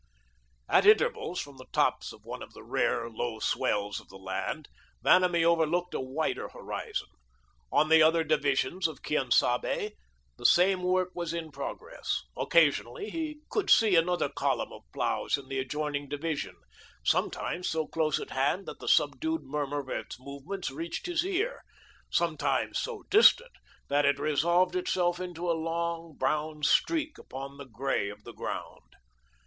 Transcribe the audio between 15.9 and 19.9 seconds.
division sometimes so close at hand that the subdued murmur of